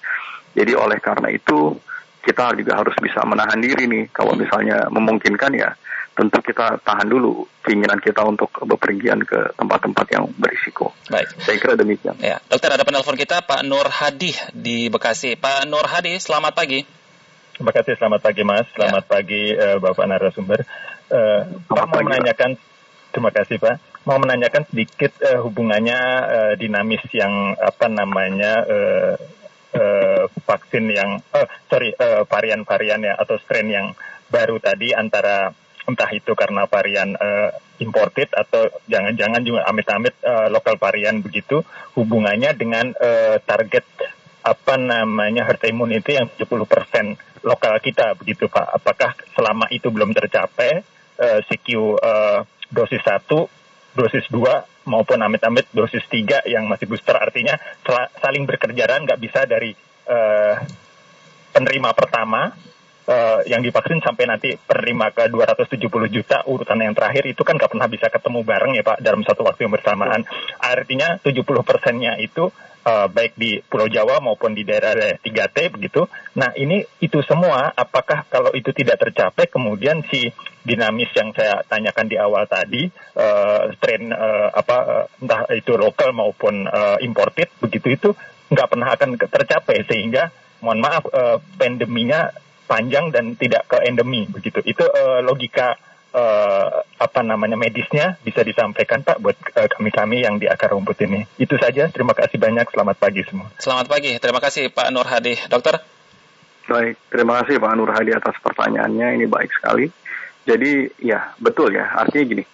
Jadi 0.56 0.72
oleh 0.72 0.96
karena 0.96 1.28
itu 1.28 1.76
kita 2.22 2.56
juga 2.56 2.80
harus 2.80 2.96
bisa 3.02 3.20
menahan 3.28 3.58
diri 3.60 3.84
nih 3.90 4.04
kalau 4.14 4.32
misalnya 4.38 4.86
memungkinkan 4.88 5.52
ya 5.58 5.74
tentu 6.12 6.38
kita 6.44 6.76
tahan 6.84 7.08
dulu 7.08 7.48
keinginan 7.64 7.96
kita 7.96 8.20
untuk 8.20 8.52
bepergian 8.68 9.24
ke 9.24 9.56
tempat-tempat 9.56 10.06
yang 10.12 10.24
berisiko. 10.36 10.92
Baik. 11.08 11.32
Saya 11.40 11.56
kira 11.56 11.74
demikian. 11.74 12.16
Ya, 12.20 12.36
dokter 12.52 12.68
ada 12.68 12.84
penelpon 12.84 13.16
kita 13.16 13.40
Pak 13.40 13.64
Nur 13.64 13.88
Hadi 13.88 14.36
di 14.52 14.92
Bekasi. 14.92 15.40
Pak 15.40 15.64
Nur 15.68 15.88
Hadi, 15.88 16.20
selamat 16.20 16.52
pagi. 16.52 16.84
Terima 17.56 17.72
kasih, 17.72 17.96
selamat 17.96 18.20
pagi 18.20 18.42
Mas. 18.44 18.66
Selamat 18.76 19.04
ya. 19.06 19.10
pagi 19.12 19.42
uh, 19.56 19.78
Bapak 19.80 20.04
narasumber. 20.08 20.60
Uh, 21.08 21.40
Pak 21.68 21.86
mau 21.88 22.00
menanyakan, 22.04 22.60
terima 23.12 23.30
kasih 23.32 23.56
Pak. 23.56 23.76
Mau 24.04 24.18
menanyakan 24.18 24.68
sedikit 24.68 25.16
uh, 25.24 25.40
hubungannya 25.46 26.00
uh, 26.26 26.52
dinamis 26.60 27.04
yang 27.14 27.56
apa 27.56 27.86
namanya 27.88 28.66
uh, 28.68 29.14
uh, 29.76 30.22
vaksin 30.44 30.92
yang, 30.92 31.24
uh, 31.32 31.48
sorry, 31.72 31.96
uh, 31.96 32.28
varian-varian 32.28 33.00
ya 33.00 33.14
atau 33.16 33.40
strain 33.40 33.68
yang 33.68 33.96
baru 34.32 34.56
tadi 34.60 34.96
antara 34.96 35.52
entah 35.82 36.10
itu 36.14 36.32
karena 36.38 36.66
varian 36.70 37.18
uh, 37.18 37.50
imported 37.82 38.30
atau 38.30 38.70
jangan-jangan 38.86 39.42
juga 39.42 39.66
amit-amit 39.66 40.14
uh, 40.22 40.46
lokal 40.46 40.78
varian 40.78 41.18
begitu 41.18 41.66
hubungannya 41.98 42.54
dengan 42.54 42.94
uh, 42.94 43.42
target 43.42 43.82
apa 44.42 44.74
namanya 44.74 45.46
herd 45.46 45.62
immunity 45.70 46.18
yang 46.18 46.26
70% 46.34 47.46
lokal 47.46 47.74
kita 47.82 48.14
begitu 48.18 48.46
Pak. 48.50 48.66
Apakah 48.78 49.14
selama 49.34 49.66
itu 49.70 49.90
belum 49.90 50.14
tercapai 50.14 50.82
uh, 51.18 51.40
CQ 51.46 51.68
uh, 51.98 52.38
dosis 52.70 53.02
1, 53.02 53.26
dosis 53.94 54.26
2 54.30 54.88
maupun 54.88 55.18
amit-amit 55.22 55.70
dosis 55.70 56.02
3 56.10 56.46
yang 56.50 56.66
masih 56.66 56.90
booster 56.90 57.14
artinya 57.14 57.54
saling 58.18 58.42
berkerjaan 58.42 59.06
nggak 59.06 59.20
bisa 59.22 59.46
dari 59.46 59.70
uh, 60.10 60.58
penerima 61.54 61.90
pertama 61.94 62.50
uh, 63.08 63.40
yang 63.46 63.62
divaksin 63.62 64.02
sampai 64.02 64.24
nanti 64.28 64.54
penerima 64.54 65.14
ke 65.14 65.30
270 65.30 65.88
juta 66.12 66.44
urutan 66.46 66.78
yang 66.78 66.94
terakhir 66.94 67.24
itu 67.26 67.42
kan 67.42 67.58
nggak 67.58 67.72
pernah 67.72 67.88
bisa 67.90 68.06
ketemu 68.10 68.40
bareng 68.46 68.72
ya 68.78 68.82
Pak 68.86 68.98
dalam 69.02 69.22
satu 69.26 69.42
waktu 69.46 69.66
yang 69.66 69.74
bersamaan. 69.74 70.22
Artinya 70.58 71.18
70 71.22 71.42
persennya 71.66 72.18
itu 72.18 72.50
uh, 72.86 73.06
baik 73.08 73.38
di 73.38 73.62
Pulau 73.62 73.86
Jawa 73.86 74.18
maupun 74.22 74.54
di 74.54 74.62
daerah 74.66 75.18
3T 75.18 75.56
begitu. 75.74 76.06
Nah 76.38 76.54
ini 76.58 76.82
itu 77.02 77.22
semua 77.26 77.70
apakah 77.74 78.26
kalau 78.26 78.50
itu 78.54 78.70
tidak 78.74 79.02
tercapai 79.02 79.46
kemudian 79.50 80.02
si 80.10 80.30
dinamis 80.62 81.10
yang 81.14 81.34
saya 81.34 81.66
tanyakan 81.66 82.06
di 82.06 82.16
awal 82.18 82.46
tadi 82.46 82.86
uh, 83.18 83.70
strain 83.78 84.14
uh, 84.14 84.54
apa 84.54 85.10
entah 85.18 85.50
itu 85.50 85.74
lokal 85.74 86.14
maupun 86.14 86.70
uh, 86.70 87.02
imported 87.02 87.50
begitu 87.58 87.98
itu 87.98 88.08
nggak 88.52 88.68
pernah 88.70 88.88
akan 88.94 89.10
tercapai 89.16 89.82
sehingga 89.88 90.30
mohon 90.62 90.78
maaf 90.78 91.02
uh, 91.10 91.42
pandeminya 91.58 92.30
panjang 92.66 93.12
dan 93.12 93.34
tidak 93.36 93.68
ke 93.68 93.78
endemi 93.84 94.26
begitu. 94.28 94.62
Itu 94.64 94.86
uh, 94.86 95.20
logika 95.20 95.76
uh, 96.12 96.84
apa 97.00 97.20
namanya 97.24 97.56
medisnya 97.58 98.20
bisa 98.22 98.44
disampaikan 98.44 99.02
Pak 99.02 99.18
buat 99.18 99.36
uh, 99.56 99.68
kami-kami 99.68 100.22
yang 100.22 100.38
di 100.38 100.46
akar 100.46 100.72
rumput 100.72 101.00
ini. 101.04 101.24
Itu 101.40 101.56
saja. 101.58 101.88
Terima 101.88 102.14
kasih 102.14 102.38
banyak. 102.38 102.68
Selamat 102.70 102.96
pagi 103.00 103.22
semua. 103.26 103.48
Selamat 103.58 103.86
pagi. 103.88 104.12
Terima 104.20 104.40
kasih 104.40 104.70
Pak 104.70 104.88
Nur 104.92 105.08
Hadi. 105.08 105.34
Dokter. 105.48 105.82
Baik, 106.62 106.94
terima 107.10 107.42
kasih 107.42 107.58
Pak 107.58 107.74
Nur 107.74 107.90
Hadi 107.90 108.14
atas 108.14 108.38
pertanyaannya. 108.38 109.18
Ini 109.18 109.26
baik 109.26 109.50
sekali. 109.50 109.90
Jadi 110.46 111.02
ya 111.02 111.34
betul 111.42 111.74
ya. 111.74 111.90
Artinya 111.90 112.24
gini, 112.24 112.44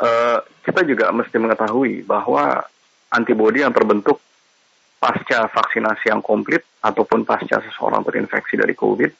uh, 0.00 0.38
kita 0.64 0.80
juga 0.88 1.12
mesti 1.12 1.36
mengetahui 1.36 2.08
bahwa 2.08 2.64
antibodi 3.12 3.60
yang 3.62 3.72
terbentuk 3.72 4.18
pasca 4.98 5.44
vaksinasi 5.52 6.08
yang 6.08 6.24
komplit 6.24 6.64
ataupun 6.80 7.28
pasca 7.28 7.60
seseorang 7.60 8.00
terinfeksi 8.08 8.56
dari 8.56 8.72
COVID 8.72 9.12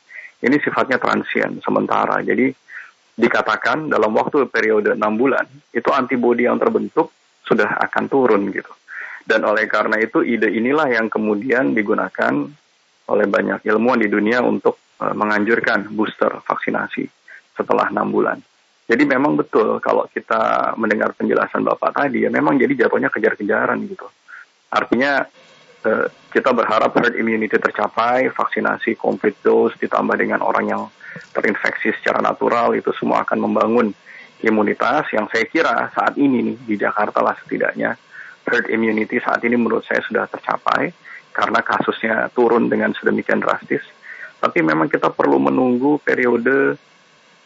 ini 0.44 0.56
sifatnya 0.60 1.00
transien 1.00 1.58
sementara. 1.64 2.20
Jadi 2.20 2.52
dikatakan 3.14 3.88
dalam 3.88 4.12
waktu 4.12 4.46
periode 4.50 4.98
6 4.98 5.00
bulan 5.16 5.46
itu 5.72 5.88
antibodi 5.94 6.44
yang 6.44 6.60
terbentuk 6.60 7.10
sudah 7.46 7.80
akan 7.88 8.04
turun 8.06 8.52
gitu. 8.52 8.70
Dan 9.24 9.40
oleh 9.48 9.64
karena 9.64 9.96
itu 9.96 10.20
ide 10.20 10.52
inilah 10.52 10.92
yang 10.92 11.08
kemudian 11.08 11.72
digunakan 11.72 12.44
oleh 13.08 13.26
banyak 13.28 13.64
ilmuwan 13.64 14.00
di 14.00 14.08
dunia 14.12 14.44
untuk 14.44 14.76
uh, 15.00 15.16
menganjurkan 15.16 15.88
booster 15.96 16.44
vaksinasi 16.44 17.08
setelah 17.56 17.88
6 17.88 17.96
bulan. 18.12 18.36
Jadi 18.84 19.00
memang 19.08 19.40
betul 19.40 19.80
kalau 19.80 20.04
kita 20.12 20.76
mendengar 20.76 21.16
penjelasan 21.16 21.64
Bapak 21.64 22.04
tadi 22.04 22.28
ya 22.28 22.28
memang 22.28 22.60
jadi 22.60 22.84
jatuhnya 22.84 23.08
kejar-kejaran 23.08 23.80
gitu. 23.88 24.04
Artinya 24.68 25.24
Eh, 25.24 25.53
kita 26.32 26.50
berharap 26.50 26.96
herd 26.96 27.14
immunity 27.20 27.60
tercapai, 27.60 28.32
vaksinasi 28.32 28.96
complete 28.96 29.38
dose 29.44 29.76
ditambah 29.78 30.16
dengan 30.16 30.40
orang 30.40 30.64
yang 30.66 30.82
terinfeksi 31.30 31.94
secara 32.00 32.18
natural 32.24 32.74
itu 32.74 32.90
semua 32.96 33.22
akan 33.22 33.38
membangun 33.38 33.94
imunitas 34.42 35.08
yang 35.14 35.30
saya 35.30 35.46
kira 35.46 35.92
saat 35.94 36.18
ini 36.18 36.52
nih 36.52 36.56
di 36.64 36.74
Jakarta 36.76 37.22
lah 37.22 37.38
setidaknya 37.38 37.96
herd 38.44 38.68
immunity 38.68 39.16
saat 39.20 39.40
ini 39.44 39.56
menurut 39.56 39.84
saya 39.88 40.04
sudah 40.04 40.28
tercapai 40.28 40.92
karena 41.34 41.60
kasusnya 41.64 42.30
turun 42.30 42.68
dengan 42.70 42.92
sedemikian 42.94 43.42
drastis. 43.42 43.82
Tapi 44.38 44.60
memang 44.60 44.92
kita 44.92 45.08
perlu 45.08 45.40
menunggu 45.40 45.98
periode 46.04 46.76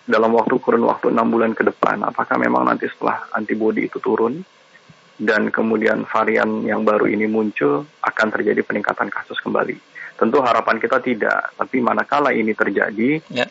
dalam 0.05 0.35
waktu 0.35 0.59
kurun 0.59 0.85
waktu 0.85 1.15
enam 1.15 1.31
bulan 1.31 1.55
ke 1.55 1.63
depan. 1.63 2.03
Apakah 2.03 2.37
memang 2.37 2.67
nanti 2.67 2.91
setelah 2.91 3.31
antibodi 3.33 3.87
itu 3.87 4.03
turun, 4.03 4.43
dan 5.19 5.51
kemudian 5.51 6.07
varian 6.07 6.63
yang 6.63 6.87
baru 6.87 7.11
ini 7.11 7.27
muncul 7.27 7.83
akan 8.07 8.29
terjadi 8.31 8.63
peningkatan 8.63 9.11
kasus 9.11 9.37
kembali. 9.43 9.75
Tentu 10.15 10.39
harapan 10.43 10.79
kita 10.79 11.03
tidak, 11.03 11.55
tapi 11.59 11.83
manakala 11.83 12.31
ini 12.31 12.55
terjadi, 12.55 13.19
ya. 13.31 13.47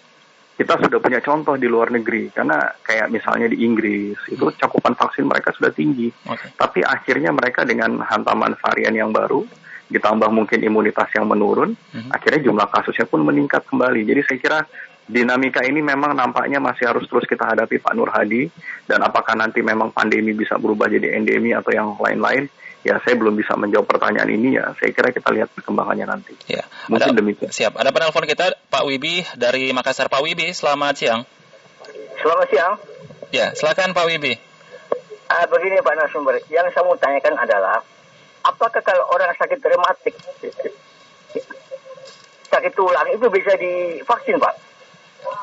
kita 0.55 0.79
sudah 0.79 0.99
punya 0.99 1.19
contoh 1.19 1.55
di 1.59 1.67
luar 1.67 1.91
negeri 1.91 2.31
karena 2.31 2.71
kayak 2.83 3.07
misalnya 3.11 3.47
di 3.51 3.63
Inggris 3.63 4.15
itu 4.31 4.47
hmm. 4.47 4.55
cakupan 4.59 4.95
vaksin 4.95 5.27
mereka 5.27 5.51
sudah 5.55 5.71
tinggi, 5.71 6.11
okay. 6.27 6.55
tapi 6.55 6.83
akhirnya 6.83 7.31
mereka 7.35 7.67
dengan 7.67 7.99
hantaman 8.03 8.55
varian 8.59 8.95
yang 8.95 9.11
baru 9.11 9.43
ditambah 9.87 10.27
mungkin 10.27 10.59
imunitas 10.59 11.07
yang 11.15 11.27
menurun, 11.31 11.71
hmm. 11.71 12.11
akhirnya 12.11 12.43
jumlah 12.43 12.67
kasusnya 12.67 13.07
pun 13.07 13.23
meningkat 13.23 13.63
kembali. 13.67 14.03
Jadi 14.03 14.21
saya 14.27 14.37
kira 14.39 14.59
dinamika 15.07 15.63
ini 15.63 15.79
memang 15.79 16.11
nampaknya 16.11 16.59
masih 16.59 16.91
harus 16.91 17.07
terus 17.07 17.23
kita 17.23 17.47
hadapi 17.47 17.79
Pak 17.79 17.95
Nur 17.95 18.11
Hadi 18.11 18.51
dan 18.83 18.99
apakah 18.99 19.39
nanti 19.39 19.63
memang 19.63 19.95
pandemi 19.95 20.35
bisa 20.35 20.59
berubah 20.59 20.91
jadi 20.91 21.15
endemi 21.15 21.55
atau 21.55 21.71
yang 21.71 21.95
lain-lain 21.95 22.51
ya 22.83 22.99
saya 22.99 23.15
belum 23.15 23.35
bisa 23.39 23.55
menjawab 23.55 23.87
pertanyaan 23.87 24.27
ini 24.27 24.59
ya 24.59 24.75
saya 24.75 24.91
kira 24.91 25.15
kita 25.15 25.31
lihat 25.31 25.49
perkembangannya 25.55 26.05
nanti. 26.11 26.35
Ya. 26.51 26.67
Mungkin 26.91 27.15
ada, 27.15 27.19
demikian. 27.23 27.49
Siap. 27.49 27.79
Ada 27.79 27.89
penelpon 27.95 28.27
kita 28.27 28.51
Pak 28.67 28.83
Wibi 28.83 29.23
dari 29.39 29.71
Makassar. 29.71 30.11
Pak 30.11 30.19
Wibi, 30.19 30.51
selamat 30.51 30.93
siang. 30.99 31.21
Selamat 32.19 32.47
siang. 32.51 32.73
Ya, 33.31 33.55
silakan 33.55 33.95
Pak 33.95 34.05
Wibi. 34.11 34.35
Uh, 35.27 35.45
begini 35.51 35.83
Pak 35.83 35.95
Nasumber, 35.99 36.39
yang 36.47 36.67
saya 36.71 36.87
mau 36.87 36.95
tanyakan 36.95 37.35
adalah 37.35 37.83
apakah 38.47 38.79
kalau 38.79 39.03
orang 39.11 39.35
sakit 39.35 39.59
rematik 39.59 40.15
sakit 42.47 42.71
tulang 42.71 43.07
itu 43.11 43.27
bisa 43.27 43.51
divaksin 43.59 44.39
Pak? 44.39 44.66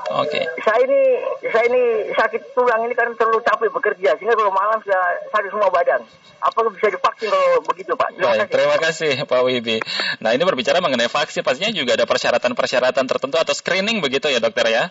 Oke. 0.04 0.36
Okay. 0.36 0.44
Saya 0.60 0.80
ini 0.84 1.00
saya 1.48 1.64
ini 1.72 2.12
sakit 2.12 2.52
tulang 2.52 2.84
ini 2.84 2.92
karena 2.92 3.16
terlalu 3.16 3.40
capek 3.40 3.72
bekerja 3.72 4.20
sehingga 4.20 4.36
kalau 4.36 4.52
malam 4.52 4.76
sudah 4.84 5.00
sakit 5.32 5.48
semua 5.48 5.72
badan. 5.72 6.04
Apa 6.44 6.58
bisa 6.68 6.92
divaksin 6.92 7.32
kalau 7.32 7.64
begitu 7.64 7.96
Pak? 7.96 8.08
Terima 8.12 8.28
Baik, 8.28 8.40
kasih. 8.44 8.52
terima 8.52 8.76
kasih 8.76 9.12
Pak 9.24 9.40
Wibi. 9.48 9.76
Nah 10.20 10.30
ini 10.36 10.42
berbicara 10.44 10.84
mengenai 10.84 11.08
vaksin, 11.08 11.40
pastinya 11.40 11.72
juga 11.72 11.96
ada 11.96 12.04
persyaratan-persyaratan 12.04 13.04
tertentu 13.08 13.36
atau 13.40 13.54
screening 13.56 14.04
begitu 14.04 14.28
ya 14.28 14.44
dokter 14.44 14.68
ya? 14.68 14.84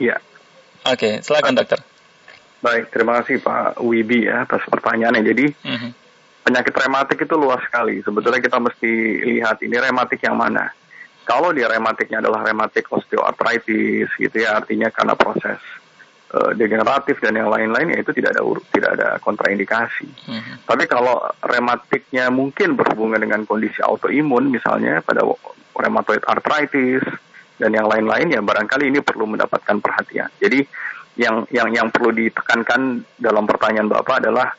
Iya. 0.00 0.16
Oke, 0.88 0.96
okay, 0.96 1.12
silakan 1.20 1.52
dokter. 1.52 1.84
Baik, 2.64 2.88
terima 2.88 3.20
kasih 3.20 3.44
Pak 3.44 3.84
Wibi 3.84 4.32
ya 4.32 4.48
atas 4.48 4.64
pertanyaannya. 4.64 5.22
Jadi 5.28 5.44
uh 5.52 5.68
mhm. 5.68 5.76
-huh. 5.76 5.92
penyakit 6.40 6.72
rematik 6.72 7.18
itu 7.20 7.34
luas 7.36 7.60
sekali. 7.68 8.00
Sebetulnya 8.00 8.40
kita 8.40 8.56
mesti 8.56 8.92
lihat 9.28 9.60
ini 9.60 9.76
rematik 9.76 10.24
yang 10.24 10.40
mana 10.40 10.72
kalau 11.26 11.50
dia 11.50 11.66
rematiknya 11.66 12.22
adalah 12.22 12.46
rematik 12.46 12.86
osteoartritis 12.86 14.14
gitu 14.14 14.36
ya, 14.38 14.62
artinya 14.62 14.94
karena 14.94 15.18
proses 15.18 15.58
uh, 16.30 16.54
degeneratif 16.54 17.18
dan 17.18 17.34
yang 17.34 17.50
lain-lain 17.50 17.90
ya 17.90 17.98
itu 17.98 18.14
tidak 18.14 18.38
ada 18.38 18.42
tidak 18.70 18.90
ada 18.94 19.08
kontraindikasi. 19.18 20.06
Hmm. 20.30 20.62
Tapi 20.62 20.86
kalau 20.86 21.18
rematiknya 21.42 22.30
mungkin 22.30 22.78
berhubungan 22.78 23.18
dengan 23.18 23.42
kondisi 23.42 23.82
autoimun 23.82 24.54
misalnya 24.54 25.02
pada 25.02 25.26
rheumatoid 25.74 26.22
arthritis 26.30 27.02
dan 27.58 27.74
yang 27.74 27.90
lain-lain 27.90 28.30
ya 28.30 28.40
barangkali 28.40 28.86
ini 28.86 29.02
perlu 29.02 29.26
mendapatkan 29.26 29.82
perhatian. 29.82 30.30
Jadi 30.38 30.62
yang 31.18 31.48
yang 31.50 31.68
yang 31.72 31.88
perlu 31.88 32.12
ditekankan 32.12 33.02
dalam 33.18 33.48
pertanyaan 33.48 33.88
Bapak 33.88 34.22
adalah 34.22 34.52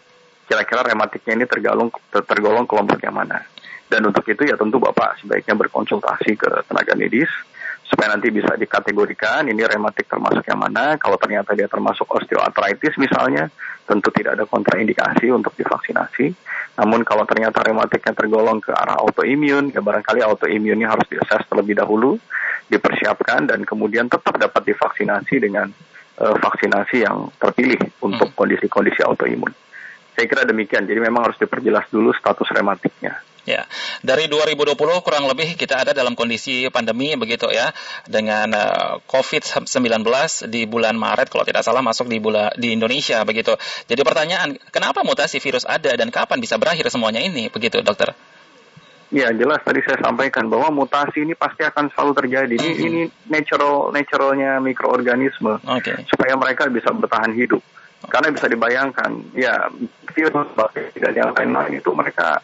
kira-kira 0.48 0.82
rematiknya 0.88 1.44
ini 1.44 1.46
tergolong 1.46 1.92
tergolong 2.10 2.66
kelompok 2.66 3.04
yang 3.04 3.16
mana. 3.16 3.44
Dan 3.88 4.04
untuk 4.08 4.24
itu 4.28 4.44
ya 4.44 4.56
tentu 4.60 4.80
Bapak 4.80 5.20
sebaiknya 5.24 5.56
berkonsultasi 5.56 6.36
ke 6.36 6.50
tenaga 6.68 6.96
medis 6.96 7.32
supaya 7.88 8.12
nanti 8.12 8.28
bisa 8.28 8.52
dikategorikan 8.60 9.48
ini 9.48 9.64
rematik 9.64 10.12
termasuk 10.12 10.44
yang 10.44 10.60
mana. 10.60 11.00
Kalau 11.00 11.16
ternyata 11.16 11.56
dia 11.56 11.72
termasuk 11.72 12.04
osteoartritis 12.04 13.00
misalnya, 13.00 13.48
tentu 13.88 14.12
tidak 14.12 14.36
ada 14.36 14.44
kontraindikasi 14.44 15.32
untuk 15.32 15.56
divaksinasi. 15.56 16.36
Namun 16.78 17.08
kalau 17.08 17.24
ternyata 17.24 17.64
rematiknya 17.64 18.12
tergolong 18.12 18.60
ke 18.60 18.76
arah 18.76 19.00
autoimun, 19.00 19.72
ya 19.72 19.80
barangkali 19.80 20.20
autoimunnya 20.20 20.92
harus 20.92 21.08
diakses 21.08 21.48
terlebih 21.48 21.80
dahulu, 21.80 22.20
dipersiapkan 22.68 23.48
dan 23.48 23.64
kemudian 23.64 24.12
tetap 24.12 24.36
dapat 24.36 24.68
divaksinasi 24.68 25.36
dengan 25.40 25.72
uh, 26.20 26.36
vaksinasi 26.38 27.08
yang 27.08 27.32
terpilih 27.40 27.80
untuk 28.04 28.36
hmm. 28.36 28.38
kondisi-kondisi 28.38 29.02
autoimun. 29.08 29.56
Saya 30.18 30.26
kira 30.26 30.50
demikian. 30.50 30.90
Jadi 30.90 30.98
memang 30.98 31.30
harus 31.30 31.38
diperjelas 31.38 31.86
dulu 31.94 32.10
status 32.18 32.50
rematiknya. 32.50 33.22
Ya, 33.48 33.64
dari 34.04 34.28
2020 34.28 34.76
kurang 35.08 35.24
lebih 35.24 35.56
kita 35.56 35.80
ada 35.80 35.96
dalam 35.96 36.20
kondisi 36.20 36.68
pandemi 36.68 37.16
begitu 37.16 37.48
ya 37.48 37.72
dengan 38.04 38.52
uh, 38.52 39.00
eh, 39.00 39.08
COVID-19 39.08 40.04
di 40.52 40.68
bulan 40.68 41.00
Maret 41.00 41.32
kalau 41.32 41.48
tidak 41.48 41.64
salah 41.64 41.80
masuk 41.80 42.12
di 42.12 42.20
bulan 42.20 42.52
di 42.60 42.76
Indonesia 42.76 43.24
begitu. 43.24 43.56
Jadi 43.88 44.04
pertanyaan, 44.04 44.60
kenapa 44.68 45.00
mutasi 45.08 45.40
virus 45.40 45.64
ada 45.64 45.96
dan 45.96 46.12
kapan 46.12 46.44
bisa 46.44 46.60
berakhir 46.60 46.92
semuanya 46.92 47.24
ini 47.24 47.48
begitu, 47.48 47.80
Dokter? 47.80 48.12
Ya 49.16 49.32
jelas 49.32 49.64
tadi 49.64 49.80
saya 49.88 50.04
sampaikan 50.04 50.52
bahwa 50.52 50.84
mutasi 50.84 51.24
ini 51.24 51.32
pasti 51.32 51.64
akan 51.64 51.88
selalu 51.96 52.12
terjadi. 52.20 52.54
Ini 52.60 52.68
mm 52.68 52.76
-hmm. 52.76 52.88
ini 52.92 53.02
natural 53.32 53.96
naturalnya 53.96 54.60
mikroorganisme 54.60 55.64
okay. 55.64 56.04
supaya 56.12 56.36
mereka 56.36 56.68
bisa 56.68 56.92
bertahan 56.92 57.32
hidup. 57.32 57.64
Karena 58.06 58.30
bisa 58.30 58.46
dibayangkan 58.46 59.34
ya 59.34 59.74
virus 60.14 60.48
bakteri 60.54 60.94
dan 61.02 61.14
yang 61.18 61.32
lain-lain 61.34 61.82
itu 61.82 61.90
mereka 61.98 62.38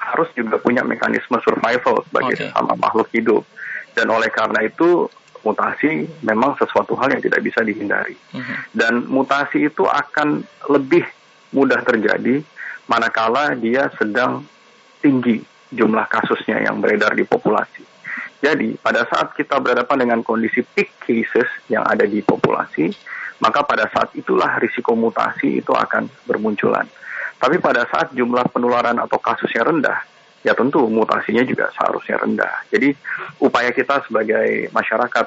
harus 0.00 0.32
juga 0.32 0.56
punya 0.56 0.80
mekanisme 0.80 1.36
survival 1.44 2.00
sebagai 2.08 2.36
okay. 2.40 2.48
sama 2.56 2.72
makhluk 2.80 3.12
hidup. 3.12 3.44
Dan 3.92 4.08
oleh 4.08 4.32
karena 4.32 4.64
itu 4.64 5.10
mutasi 5.44 6.08
memang 6.24 6.56
sesuatu 6.56 6.96
hal 6.96 7.12
yang 7.12 7.22
tidak 7.22 7.44
bisa 7.44 7.60
dihindari. 7.60 8.16
Mhm. 8.32 8.40
-huh. 8.40 8.58
Dan 8.72 9.04
mutasi 9.06 9.68
itu 9.68 9.84
akan 9.84 10.42
lebih 10.72 11.04
mudah 11.52 11.80
terjadi 11.84 12.44
manakala 12.88 13.52
dia 13.56 13.92
sedang 14.00 14.44
tinggi 15.04 15.44
jumlah 15.68 16.08
kasusnya 16.08 16.64
yang 16.64 16.80
beredar 16.80 17.12
di 17.12 17.28
populasi. 17.28 17.84
Jadi, 18.38 18.78
pada 18.78 19.02
saat 19.10 19.34
kita 19.34 19.58
berhadapan 19.58 20.08
dengan 20.08 20.20
kondisi 20.22 20.62
peak 20.62 20.94
cases 21.02 21.50
yang 21.66 21.82
ada 21.82 22.06
di 22.06 22.22
populasi, 22.22 22.94
maka 23.38 23.62
pada 23.62 23.86
saat 23.90 24.14
itulah 24.18 24.58
risiko 24.58 24.94
mutasi 24.98 25.62
itu 25.62 25.72
akan 25.74 26.10
bermunculan. 26.26 26.86
Tapi 27.38 27.62
pada 27.62 27.86
saat 27.86 28.10
jumlah 28.10 28.50
penularan 28.50 28.98
atau 28.98 29.18
kasusnya 29.22 29.62
rendah, 29.62 29.98
ya 30.42 30.58
tentu 30.58 30.82
mutasinya 30.90 31.46
juga 31.46 31.70
seharusnya 31.70 32.18
rendah. 32.18 32.66
Jadi 32.70 32.90
upaya 33.42 33.70
kita 33.70 34.02
sebagai 34.10 34.70
masyarakat 34.74 35.26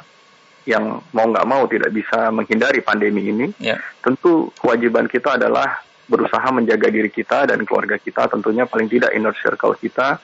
yang 0.67 1.01
mau 1.15 1.25
nggak 1.25 1.47
mau 1.47 1.65
tidak 1.71 1.89
bisa 1.89 2.29
menghindari 2.29 2.83
pandemi 2.83 3.31
ini, 3.31 3.47
ya. 3.57 3.79
tentu 4.03 4.51
kewajiban 4.59 5.07
kita 5.07 5.39
adalah 5.39 5.81
berusaha 6.05 6.43
menjaga 6.51 6.91
diri 6.91 7.07
kita 7.07 7.47
dan 7.47 7.63
keluarga 7.63 7.95
kita, 7.95 8.27
tentunya 8.27 8.67
paling 8.67 8.91
tidak 8.91 9.15
inner 9.15 9.33
circle 9.39 9.79
kita, 9.79 10.19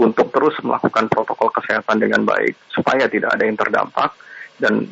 untuk 0.00 0.32
terus 0.32 0.56
melakukan 0.64 1.08
protokol 1.08 1.52
kesehatan 1.52 2.00
dengan 2.00 2.24
baik 2.24 2.56
supaya 2.72 3.04
tidak 3.06 3.36
ada 3.36 3.44
yang 3.44 3.58
terdampak 3.58 4.16
dan 4.62 4.86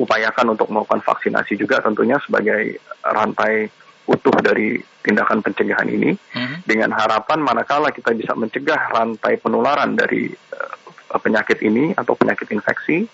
upayakan 0.00 0.56
untuk 0.56 0.72
melakukan 0.72 1.04
vaksinasi 1.04 1.60
juga 1.60 1.84
tentunya 1.84 2.16
sebagai 2.24 2.80
rantai 3.04 3.68
utuh 4.08 4.32
dari 4.40 4.80
tindakan 5.04 5.44
pencegahan 5.44 5.86
ini. 5.92 6.16
Hmm. 6.32 6.64
dengan 6.64 6.96
harapan 6.96 7.44
manakala 7.44 7.92
kita 7.92 8.16
bisa 8.16 8.32
mencegah 8.32 8.90
rantai 8.90 9.36
penularan 9.36 9.92
dari 9.92 10.32
uh, 10.32 11.18
penyakit 11.20 11.60
ini 11.60 11.92
atau 11.92 12.16
penyakit 12.16 12.48
infeksi 12.54 13.04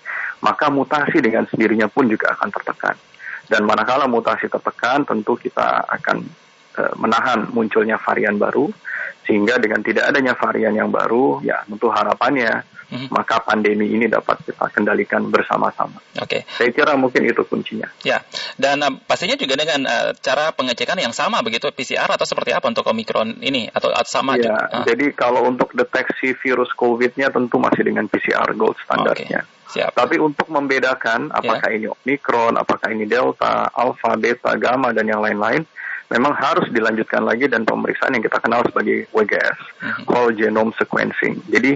maka 0.44 0.68
mutasi 0.68 1.18
dengan 1.18 1.48
sendirinya 1.48 1.88
pun 1.88 2.06
juga 2.06 2.36
akan 2.36 2.48
tertekan. 2.52 2.96
Dan 3.46 3.64
manakala 3.64 4.06
mutasi 4.10 4.46
tertekan 4.50 5.02
tentu 5.02 5.34
kita 5.34 5.88
akan 5.90 6.22
uh, 6.78 6.94
menahan 7.00 7.50
munculnya 7.50 7.98
varian 7.98 8.36
baru. 8.38 8.68
Sehingga 9.26 9.58
dengan 9.58 9.82
tidak 9.82 10.06
adanya 10.06 10.38
varian 10.38 10.70
yang 10.70 10.86
baru 10.94 11.42
ya 11.42 11.66
tentu 11.66 11.90
harapannya 11.90 12.62
hmm. 12.90 13.08
maka 13.10 13.42
pandemi 13.42 13.90
ini 13.90 14.06
dapat 14.06 14.42
kita 14.46 14.70
kendalikan 14.70 15.26
bersama-sama. 15.28 15.98
Oke. 16.20 16.42
Okay. 16.46 16.54
Saya 16.58 16.70
kira 16.70 16.92
mungkin 16.94 17.26
itu 17.26 17.42
kuncinya. 17.46 17.88
Ya, 18.06 18.22
dan 18.60 18.82
uh, 18.82 18.94
pastinya 19.04 19.34
juga 19.34 19.58
dengan 19.58 19.86
uh, 19.86 20.10
cara 20.18 20.54
pengecekan 20.54 20.98
yang 20.98 21.14
sama 21.14 21.42
begitu 21.42 21.68
PCR 21.74 22.08
atau 22.08 22.26
seperti 22.26 22.54
apa 22.54 22.66
untuk 22.70 22.86
Omikron 22.86 23.42
ini 23.42 23.66
atau, 23.70 23.90
atau 23.90 24.10
sama 24.10 24.38
ya, 24.38 24.50
juga? 24.50 24.62
Uh. 24.70 24.84
Jadi 24.86 25.06
kalau 25.14 25.46
untuk 25.46 25.74
deteksi 25.74 26.34
virus 26.38 26.70
COVID-nya 26.74 27.30
tentu 27.34 27.58
masih 27.58 27.82
dengan 27.86 28.06
PCR 28.06 28.46
gold 28.54 28.78
standarnya. 28.82 29.42
Okay. 29.42 29.54
Siap. 29.66 29.98
Tapi 29.98 30.16
untuk 30.22 30.46
membedakan 30.46 31.34
apakah 31.34 31.68
ya. 31.74 31.76
ini 31.76 31.86
Omikron, 31.90 32.54
apakah 32.54 32.86
ini 32.94 33.04
Delta, 33.04 33.66
Alpha, 33.74 34.14
Beta, 34.14 34.54
Gamma 34.54 34.94
dan 34.94 35.10
yang 35.10 35.18
lain-lain, 35.18 35.66
memang 36.06 36.32
harus 36.38 36.70
dilanjutkan 36.70 37.26
lagi 37.26 37.50
dan 37.50 37.66
pemeriksaan 37.66 38.14
yang 38.14 38.22
kita 38.22 38.38
kenal 38.38 38.62
sebagai 38.62 39.10
WGS, 39.10 39.58
mm-hmm. 39.58 40.04
whole 40.06 40.30
genome 40.30 40.70
sequencing. 40.78 41.42
Jadi 41.50 41.74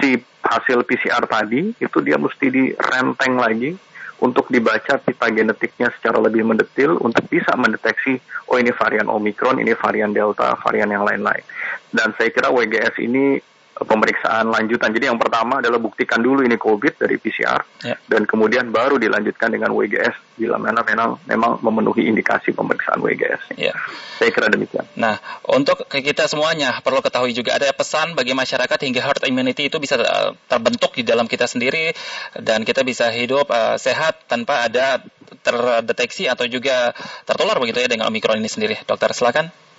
si 0.00 0.16
hasil 0.40 0.82
PCR 0.88 1.24
tadi 1.28 1.76
itu 1.76 1.98
dia 2.00 2.16
mesti 2.16 2.48
direnteng 2.48 3.36
lagi 3.36 3.76
untuk 4.20 4.52
dibaca 4.52 5.00
pita 5.00 5.32
genetiknya 5.32 5.88
secara 5.96 6.20
lebih 6.20 6.44
mendetil 6.44 7.00
untuk 7.00 7.24
bisa 7.28 7.56
mendeteksi 7.56 8.20
oh 8.52 8.60
ini 8.60 8.68
varian 8.76 9.08
Omicron, 9.08 9.56
ini 9.62 9.72
varian 9.72 10.12
Delta, 10.12 10.52
varian 10.60 10.92
yang 10.92 11.08
lain-lain. 11.08 11.40
Dan 11.88 12.12
saya 12.20 12.28
kira 12.28 12.52
WGS 12.52 13.00
ini 13.00 13.40
pemeriksaan 13.80 14.52
lanjutan. 14.52 14.92
Jadi 14.92 15.08
yang 15.08 15.16
pertama 15.16 15.64
adalah 15.64 15.80
buktikan 15.80 16.20
dulu 16.20 16.44
ini 16.44 16.60
COVID 16.60 17.00
dari 17.00 17.16
PCR 17.16 17.60
ya. 17.80 17.96
dan 18.04 18.28
kemudian 18.28 18.68
baru 18.68 19.00
dilanjutkan 19.00 19.48
dengan 19.48 19.72
WGS 19.72 20.36
bila 20.36 20.60
mana 20.60 20.84
memang 20.84 21.16
memang 21.24 21.52
memenuhi 21.64 22.08
indikasi 22.08 22.52
pemeriksaan 22.52 23.00
WGS. 23.00 23.56
Ya. 23.56 23.72
Saya 24.20 24.30
kira 24.36 24.52
demikian. 24.52 24.84
Nah, 25.00 25.16
untuk 25.48 25.88
kita 25.88 26.28
semuanya 26.28 26.76
perlu 26.84 27.00
ketahui 27.00 27.32
juga 27.32 27.56
ada 27.56 27.72
pesan 27.72 28.12
bagi 28.12 28.36
masyarakat 28.36 28.76
hingga 28.76 29.00
herd 29.00 29.24
immunity 29.24 29.72
itu 29.72 29.80
bisa 29.80 29.96
eh, 29.96 30.30
terbentuk 30.48 30.92
di 30.92 31.04
dalam 31.04 31.24
kita 31.24 31.48
sendiri 31.48 31.92
dan 32.36 32.68
kita 32.68 32.84
bisa 32.84 33.08
hidup 33.08 33.48
uh, 33.48 33.80
sehat 33.80 34.28
tanpa 34.28 34.68
ada 34.68 35.00
terdeteksi 35.40 36.28
atau 36.28 36.44
juga 36.44 36.92
tertular 37.24 37.56
begitu 37.56 37.80
ya 37.80 37.88
dengan 37.88 38.12
Omikron 38.12 38.40
ini 38.40 38.50
sendiri. 38.50 38.76
Dokter, 38.84 39.12
silakan. 39.16 39.69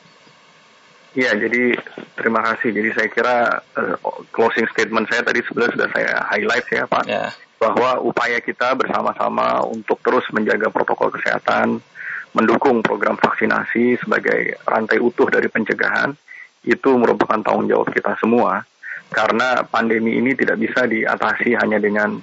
Ya, 1.12 1.36
jadi 1.36 1.76
terima 2.16 2.40
kasih. 2.40 2.72
Jadi 2.72 2.90
saya 2.96 3.08
kira 3.12 3.36
uh, 3.76 3.96
closing 4.32 4.64
statement 4.72 5.12
saya 5.12 5.28
tadi 5.28 5.44
sebenarnya 5.44 5.76
sudah 5.76 5.90
saya 5.92 6.12
highlight 6.32 6.68
ya 6.72 6.84
Pak, 6.88 7.04
ya. 7.04 7.28
bahwa 7.60 8.00
upaya 8.00 8.40
kita 8.40 8.72
bersama-sama 8.80 9.60
untuk 9.68 10.00
terus 10.00 10.24
menjaga 10.32 10.72
protokol 10.72 11.12
kesehatan, 11.12 11.84
mendukung 12.32 12.80
program 12.80 13.20
vaksinasi 13.20 14.00
sebagai 14.00 14.56
rantai 14.64 15.04
utuh 15.04 15.28
dari 15.28 15.52
pencegahan, 15.52 16.16
itu 16.64 16.90
merupakan 16.96 17.44
tanggung 17.44 17.68
jawab 17.68 17.92
kita 17.92 18.16
semua. 18.16 18.64
Karena 19.12 19.68
pandemi 19.68 20.16
ini 20.16 20.32
tidak 20.32 20.64
bisa 20.64 20.88
diatasi 20.88 21.60
hanya 21.60 21.84
dengan 21.84 22.16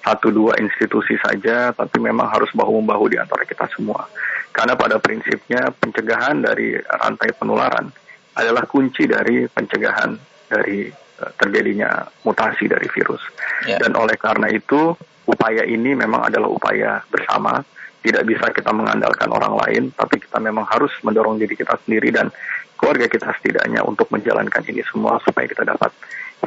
satu 0.00 0.32
dua 0.32 0.56
institusi 0.56 1.12
saja, 1.20 1.76
tapi 1.76 2.00
memang 2.00 2.24
harus 2.32 2.48
bahu-membahu 2.56 3.12
di 3.12 3.20
antara 3.20 3.44
kita 3.44 3.68
semua. 3.76 4.08
Karena 4.48 4.72
pada 4.80 4.96
prinsipnya 4.96 5.68
pencegahan 5.76 6.40
dari 6.40 6.80
rantai 6.80 7.36
penularan 7.36 7.92
adalah 8.36 8.64
kunci 8.66 9.06
dari 9.10 9.46
pencegahan 9.50 10.14
dari 10.50 10.90
uh, 10.92 11.30
terjadinya 11.34 12.06
mutasi 12.26 12.70
dari 12.70 12.86
virus. 12.90 13.22
Yeah. 13.66 13.82
Dan 13.82 13.98
oleh 13.98 14.14
karena 14.18 14.50
itu, 14.50 14.94
upaya 15.26 15.66
ini 15.66 15.94
memang 15.94 16.30
adalah 16.30 16.50
upaya 16.50 17.02
bersama. 17.10 17.62
Tidak 18.00 18.24
bisa 18.24 18.48
kita 18.48 18.72
mengandalkan 18.72 19.28
orang 19.28 19.60
lain, 19.60 19.82
tapi 19.92 20.24
kita 20.24 20.40
memang 20.40 20.64
harus 20.64 20.88
mendorong 21.04 21.36
diri 21.36 21.52
kita 21.52 21.76
sendiri 21.84 22.08
dan 22.08 22.32
keluarga 22.80 23.04
kita 23.12 23.28
setidaknya 23.36 23.84
untuk 23.84 24.08
menjalankan 24.08 24.64
ini 24.64 24.80
semua 24.88 25.20
supaya 25.20 25.44
kita 25.44 25.68
dapat 25.68 25.92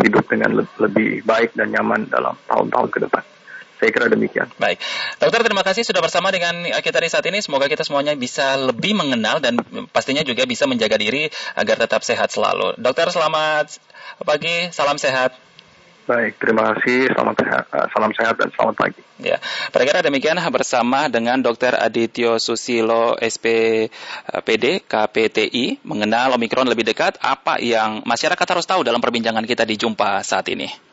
hidup 0.02 0.26
dengan 0.26 0.65
lebih 0.82 1.22
baik 1.22 1.54
dan 1.54 1.69
nyaman 1.69 2.10
dalam 2.10 2.34
tahun-tahun 2.50 2.89
ke 2.89 3.00
depan. 3.06 3.24
Saya 3.81 3.89
kira 3.89 4.07
demikian. 4.07 4.47
Baik. 4.57 4.79
Dokter, 5.19 5.41
terima 5.43 5.63
kasih 5.65 5.83
sudah 5.83 5.99
bersama 5.99 6.29
dengan 6.29 6.63
kita 6.79 6.99
di 7.01 7.09
saat 7.09 7.25
ini. 7.27 7.41
Semoga 7.43 7.67
kita 7.67 7.83
semuanya 7.83 8.13
bisa 8.15 8.55
lebih 8.55 8.95
mengenal 8.95 9.43
dan 9.43 9.59
pastinya 9.91 10.23
juga 10.23 10.47
bisa 10.47 10.69
menjaga 10.69 10.95
diri 10.95 11.27
agar 11.57 11.81
tetap 11.81 12.05
sehat 12.05 12.31
selalu. 12.31 12.77
Dokter, 12.79 13.09
selamat 13.12 13.81
pagi. 14.23 14.71
Salam 14.71 14.95
sehat. 14.95 15.36
Baik, 16.03 16.36
terima 16.36 16.75
kasih. 16.75 17.07
Selamat 17.15 17.36
sehat, 17.39 17.63
eh, 17.71 17.88
salam 17.95 18.12
sehat 18.12 18.36
dan 18.36 18.51
selamat 18.51 18.75
pagi. 18.75 19.01
Ya, 19.23 19.39
pada 19.71 20.03
demikian 20.03 20.36
bersama 20.51 21.07
dengan 21.07 21.39
Dr. 21.39 21.79
Adityo 21.79 22.43
Susilo 22.43 23.15
SPD 23.23 23.88
KPTI 24.83 25.79
mengenal 25.88 26.36
Omikron 26.36 26.67
lebih 26.67 26.83
dekat. 26.83 27.15
Apa 27.23 27.55
yang 27.63 28.03
masyarakat 28.03 28.43
harus 28.43 28.67
tahu 28.67 28.83
dalam 28.83 28.99
perbincangan 28.99 29.47
kita 29.47 29.63
di 29.63 29.79
Jumpa 29.79 30.19
saat 30.27 30.43
ini? 30.51 30.92